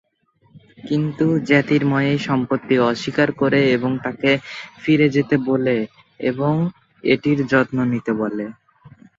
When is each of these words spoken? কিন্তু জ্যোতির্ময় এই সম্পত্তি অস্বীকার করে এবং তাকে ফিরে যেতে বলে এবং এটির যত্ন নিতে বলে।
কিন্তু 0.79 1.25
জ্যোতির্ময় 1.47 2.07
এই 2.11 2.19
সম্পত্তি 2.27 2.75
অস্বীকার 2.89 3.29
করে 3.41 3.59
এবং 3.75 3.91
তাকে 4.05 4.31
ফিরে 4.81 5.07
যেতে 5.15 5.35
বলে 5.47 5.77
এবং 6.21 6.53
এটির 7.03 7.39
যত্ন 7.51 7.77
নিতে 7.91 8.11
বলে। 8.21 8.45